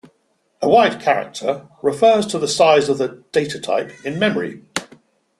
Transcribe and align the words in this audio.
A 0.63 0.67
wide 0.67 0.99
character 0.99 1.67
refers 1.83 2.25
to 2.25 2.39
the 2.39 2.47
size 2.47 2.89
of 2.89 2.97
the 2.97 3.23
datatype 3.31 4.03
in 4.03 4.17
memory. 4.17 4.63